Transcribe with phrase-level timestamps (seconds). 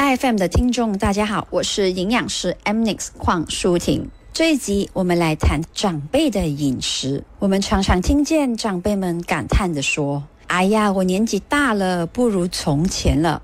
[0.00, 4.08] iFM 的听众，大家好，我是营养师 Mnix 邝淑婷。
[4.32, 7.22] 这一集我们来谈长辈的饮食。
[7.38, 13.42] 我们常常听见长辈们感叹的说：“哎呀，我年纪大了，不如从前了。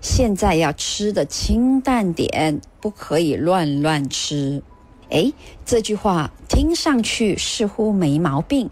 [0.00, 4.62] 现在要吃的清淡点，不可以乱乱吃。”
[5.10, 5.34] 诶，
[5.66, 8.70] 这句话听上去似乎没毛病，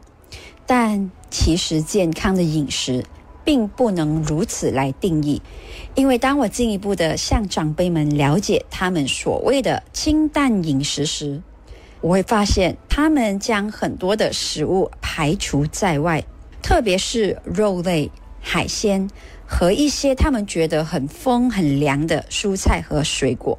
[0.65, 3.05] 但其实健康的饮食
[3.47, 5.41] 并不能如此来定义。
[5.95, 11.41] 因为当我进一步的向长辈们了解他们所谓的清淡饮食时，
[12.03, 16.23] 我会发现他们将很多的食物排除在外，
[16.61, 18.11] 特别是肉类、
[18.41, 19.09] 海鲜
[19.47, 23.59] 和一些他们觉得很风很凉的蔬菜和水果。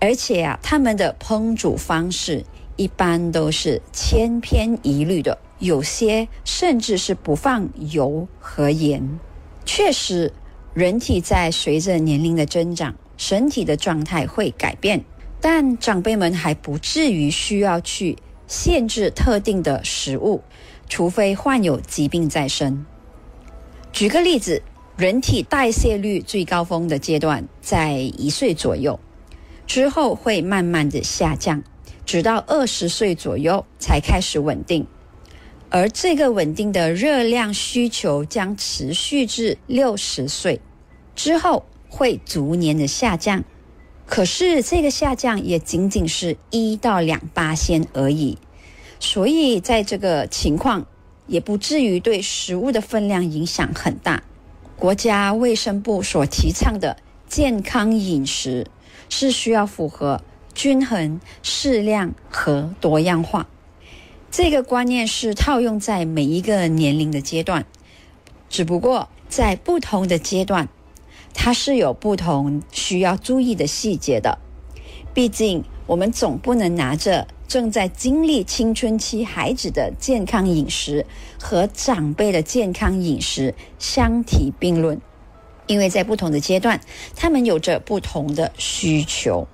[0.00, 2.44] 而且啊，他们的烹煮方式
[2.76, 9.18] 一般都是千篇一律的，有些甚至是不放油和盐。
[9.68, 10.32] 确实。
[10.72, 15.04] 人体在随着年龄的增长，身体的状态会改变，
[15.40, 18.16] 但长辈们还不至于需要去
[18.46, 20.42] 限制特定的食物，
[20.88, 22.86] 除非患有疾病在身。
[23.92, 24.62] 举个例子，
[24.96, 28.98] 人体代谢率最高峰的阶段在一岁左右，
[29.66, 31.62] 之后会慢慢的下降，
[32.06, 34.86] 直到二十岁左右才开始稳定。
[35.70, 40.60] 而这个稳定的热量需求将持续至六十岁。
[41.14, 43.44] 之后会逐年的下降，
[44.06, 48.38] 可是这个下降也仅仅是一到两八仙而已，
[49.00, 50.86] 所以在这个情况
[51.26, 54.22] 也不至于对食物的分量影响很大。
[54.76, 56.96] 国家卫生部所提倡的
[57.28, 58.66] 健康饮食
[59.08, 60.22] 是需要符合
[60.54, 63.48] 均衡、适量和多样化，
[64.30, 67.66] 这个观念是套用在每一个年龄的阶段，
[68.48, 70.68] 只不过在不同的阶段。
[71.34, 74.38] 它是有不同需要注意的细节的，
[75.14, 81.06] 毕竟我们总不能拿着正在经历青春期孩子的健康饮食
[81.40, 85.00] 和长辈的健康饮食相提并论，
[85.66, 86.80] 因为在不同的阶段，
[87.14, 89.46] 他们有着不同的需求，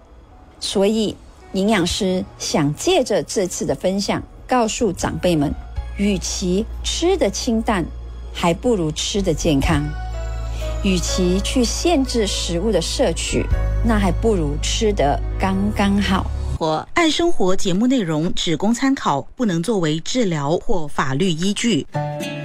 [0.60, 1.14] 所以
[1.52, 4.22] 营养师想借着这次的分享，
[4.54, 5.52] 告诉长辈们，
[5.96, 7.84] 与其吃的清淡，
[8.32, 9.82] 还不如吃的健康。
[10.84, 13.44] 与其去限制食物的摄取，
[13.84, 16.30] 那还不如吃得刚刚好。
[16.56, 21.84] 活爱生活节目内容只供参考，不能作为治疗或法律依据。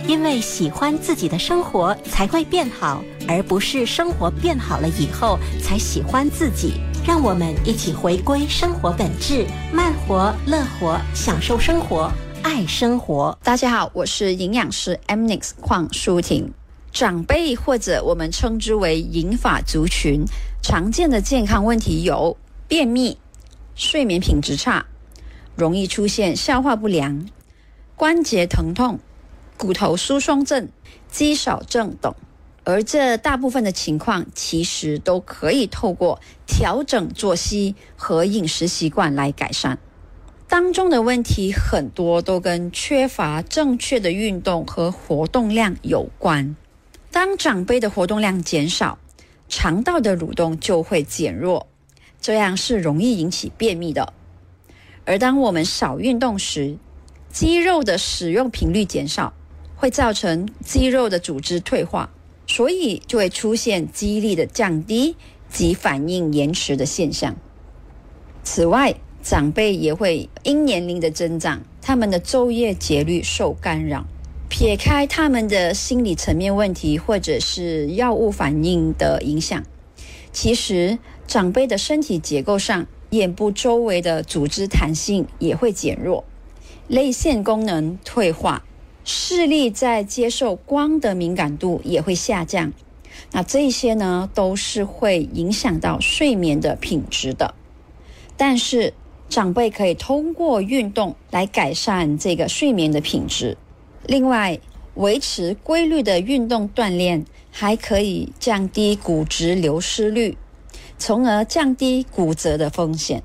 [0.08, 6.82] 因为喜欢自己的生活才会变好，而不是生活变好了以后才喜欢自己。
[7.06, 12.12] 让我们一起回归生活本质，慢活、乐活，享受生活，
[12.44, 13.38] 爱生活。
[13.44, 16.54] 大家好，我是营养师 Mnix 邝淑婷。
[16.92, 20.26] 长辈或者我们称之为银发族群，
[20.62, 22.36] 常见的健康问题有
[22.68, 23.18] 便秘、
[23.76, 24.86] 睡眠品质差、
[25.56, 27.28] 容易出现消化不良、
[27.96, 29.00] 关节疼痛、
[29.58, 30.70] 骨头疏松症、
[31.10, 32.14] 肌少症等。
[32.64, 39.80] 而这大部分的情况，其实都可以透过调整作息和饮食习惯来改善。
[40.48, 46.56] 当中的问题很多都跟缺乏正确的运动和活动量有关。
[47.12, 48.98] 当长辈的活动量减少，
[49.48, 51.68] 肠道的蠕动就会减弱，
[52.20, 54.14] 这样是容易引起便秘的。
[55.06, 56.78] 而当我们少运动时，
[57.32, 59.34] 肌肉的使用频率减少，
[59.76, 62.12] 会造成肌肉的组织退化，
[62.50, 65.16] 所以就会出现肌力的降低
[65.50, 67.38] 及反应延迟的现象。
[68.44, 74.06] 此外，长辈也会因年龄的增长，他们的昼夜节律受干扰。
[74.50, 79.64] 撇开他们的心理层面问题，或者是药物反应的影响，
[80.34, 86.26] 其实长辈的身体结构上，眼部周围的组织弹性也会减弱，
[86.88, 88.66] 泪腺功能退化，
[89.12, 92.72] 视力在接受光的敏感度也会下降。
[93.32, 97.56] 那这些呢，都是会影响到睡眠的品质的。
[98.38, 98.94] 但是
[99.28, 103.58] 长辈可以通过运动来改善这个睡眠的品质。
[104.06, 104.60] 另外，
[104.94, 110.38] 维持规律的运动锻炼，还可以降低骨质流失率，
[111.00, 113.24] 从而降低骨折的风险。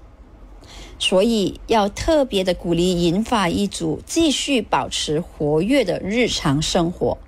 [0.98, 7.18] 所以，要特别的鼓励银发一族继续保持活跃的日常生活。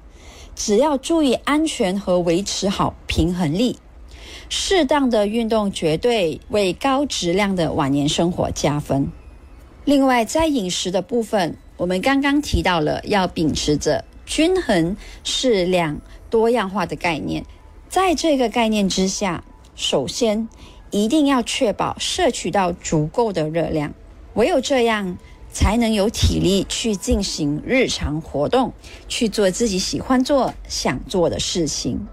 [0.54, 3.76] 只要注意安全和维持好平衡力，
[4.48, 9.10] 适当的运动绝对为高质量的晚年生活加分。
[9.84, 11.56] 另外，在饮食的部分。
[11.78, 17.44] 我们刚刚提到了要秉持着均衡、适量、多样化的概念，
[17.90, 20.48] 在这个概念之下，首先
[20.90, 23.92] 一定要确保摄取到足够的热量，
[24.34, 25.18] 唯有这样，
[25.52, 28.72] 才能有体力去进行日常活动，
[29.08, 32.06] 去做自己喜欢做、想做的事情。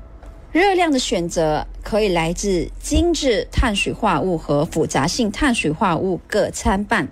[0.52, 7.10] 热量的选择可以来自精致碳水化合物和复杂性碳水化合物各参半，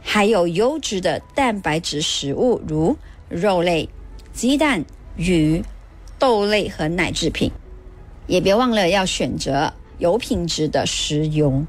[0.00, 2.96] 还有优质的蛋白质食物，如
[3.28, 3.88] 肉类、
[4.32, 4.84] 鸡蛋、
[5.16, 5.64] 鱼、
[6.18, 7.50] 豆类和奶制品。
[8.28, 11.66] 也别忘了要选择有品质的食用。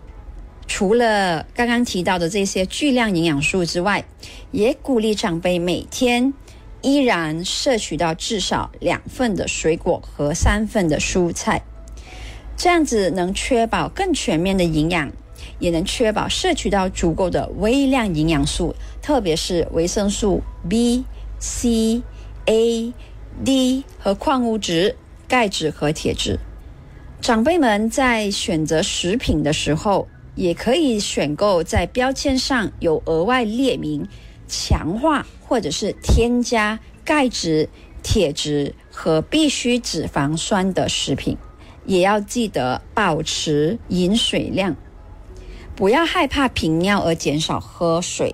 [0.68, 4.06] 除了刚刚提到的这些巨量营养素之外，
[4.52, 6.34] 也鼓励长辈每天
[6.81, 11.64] 依然摄取到至少两份的水果和三份的蔬菜，
[12.56, 15.12] 这样子能确保更全面的营养，
[15.58, 21.04] 也能确保摄取到足够的微量营养素，特别是维生素 B、
[21.40, 22.04] C、
[22.46, 22.94] A、
[23.44, 24.96] D 和矿物质、
[25.28, 26.40] 钙质和铁质。
[27.21, 34.07] 长辈们在选择食品的时候，也可以选购在标签上有额外列明
[34.48, 37.69] 强化或者是添加钙质、
[38.01, 41.38] 铁质和必需脂肪酸的食品。
[41.86, 44.75] 也要记得保持饮水量，
[45.75, 48.33] 不要害怕频尿而减少喝水，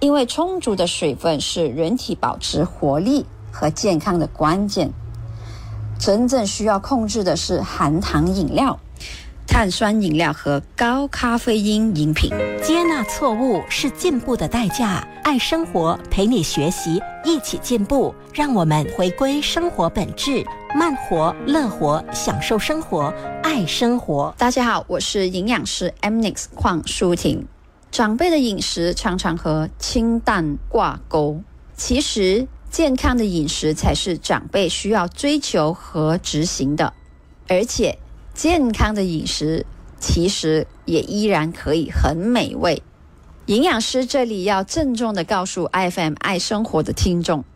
[0.00, 4.92] 因为充足的水分是人体保持活力和健康的关键。
[5.98, 8.78] 真正需要控制的是含糖饮料、
[9.46, 12.30] 碳酸饮料和高咖啡因饮品。
[12.62, 15.06] 接纳错误是进步的代价。
[15.24, 18.14] 爱生活，陪你学习，一起进步。
[18.32, 20.44] 让我们回归生活本质，
[20.74, 23.12] 慢活、乐活，享受生活，
[23.42, 24.32] 爱生活。
[24.38, 27.48] 大家好，我是营养师 M Nix 邝淑婷。
[27.90, 31.40] 长辈的饮食常常和清淡挂钩，
[31.76, 32.46] 其实。
[32.76, 36.92] 健康的饮食才是长辈需要追求和执行的，
[37.48, 37.98] 而且
[38.34, 39.64] 健康的饮食
[39.98, 42.82] 其实也依然可以很美味。
[43.46, 47.46] 营养师这里要郑重的告诉 FM 爱生活的听众，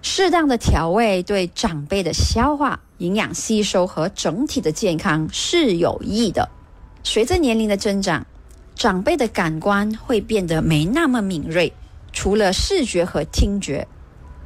[0.00, 6.48] 适当的调味对长辈的消化、营养吸收和整体的健康是有益的。
[7.04, 8.26] 随着年龄的增长，
[8.74, 11.74] 长辈的感官会变得没那么敏锐，
[12.10, 13.86] 除了视觉和听觉。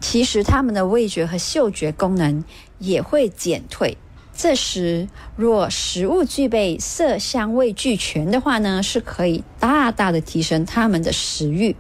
[0.01, 2.45] 其实他们的味觉和嗅觉功能
[2.79, 3.97] 也会减退。
[4.37, 11.77] 这时，若食物具备色香味俱全的话呢，是可以大大的提升他们的食欲。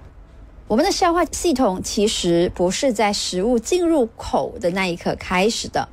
[0.68, 5.88] 我们的消化系统其实不是在食物进入口的那一刻开始的，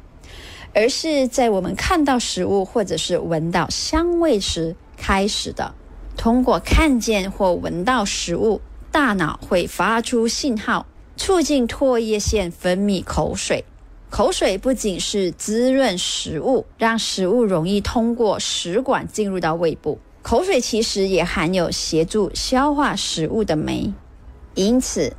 [0.73, 5.73] 而是在我们看到食物或者是闻到香味时开始的。
[6.15, 10.85] 通过看见或闻到食物，大脑会发出信号。
[11.17, 13.63] 促进唾液腺分泌口水，
[14.09, 23.93] 口水不仅是滋润食物，让食物容易通过食管进入到胃部，口水其实也含有协助消化食物的酶。
[24.55, 25.13] 因此，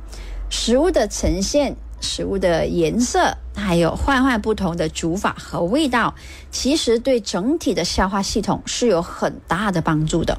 [0.49, 6.13] 食物的呈现、食物的颜色，还有换换不同的煮法和味道，
[6.51, 10.37] 其实对整体的消化系统是有很大的帮助的。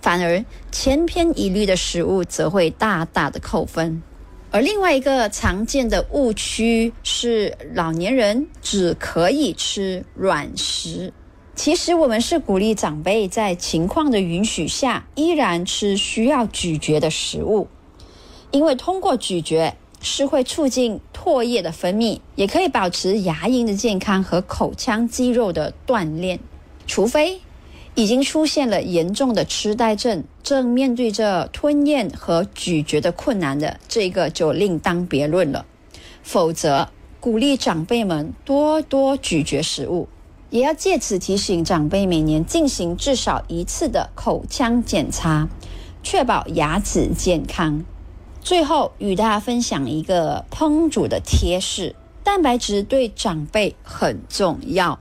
[0.00, 4.02] 反而千篇一律的食物，则会大大的扣分。
[4.52, 11.12] 而另外一个常见的误区是，老年人只可以吃软食。
[11.54, 17.68] 其实我们是鼓励长辈在情况的允许下，依然吃需要咀嚼的食物，
[18.50, 26.40] 因为通过咀嚼是会促进唾液的分泌，也可以保持牙龈的健康和口腔肌肉的锻炼。
[26.88, 27.40] 除非。
[27.94, 35.66] 已经出现了严重的痴呆症，正面对着吞咽和咀嚼的困难的，这个就另当别论了。
[36.22, 40.08] 否则，鼓励长辈们多多咀嚼食物，
[40.50, 45.48] 也要借此提醒长辈每年进行至少一次的口腔检查，
[46.02, 47.84] 确保牙齿健康。
[48.40, 51.94] 最后，与大家分享一个烹煮的贴士：
[52.24, 54.98] 蛋白质对长辈很重要。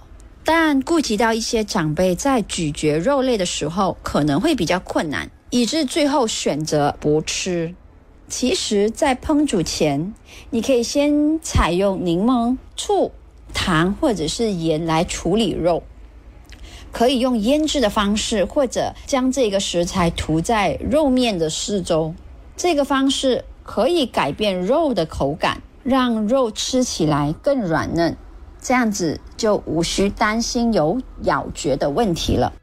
[0.52, 7.76] 但顾及到一些长辈在咀嚼肉类的时候可能会比较困难，以致最后选择不吃。
[8.28, 10.12] 其实，在烹煮前，
[10.50, 13.12] 你可以先采用柠檬、醋、
[13.54, 15.84] 糖或者是盐来处理肉，
[16.92, 22.16] 可以用腌制的方式，或者将这个食材涂在肉面的四周。
[22.58, 28.18] 这个方式可以改变肉的口感，让肉吃起来更软嫩。
[28.70, 32.54] 这样子就无需担心有咬嚼的问题了。